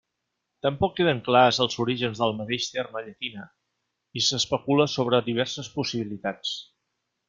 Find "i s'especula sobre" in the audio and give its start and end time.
4.23-5.25